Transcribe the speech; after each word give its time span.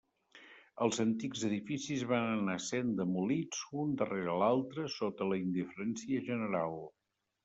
Els 0.83 0.99
antics 1.01 1.41
edificis 1.49 2.05
van 2.11 2.23
anar 2.37 2.55
sent 2.67 2.89
demolits 2.99 3.59
un 3.81 3.91
darrere 3.99 4.39
l'altre 4.45 4.87
sota 4.95 5.29
la 5.33 5.37
indiferència 5.43 6.25
general. 6.31 6.75